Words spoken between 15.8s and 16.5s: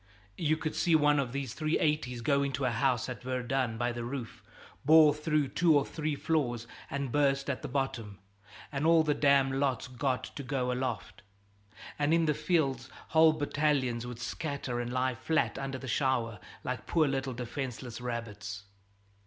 shower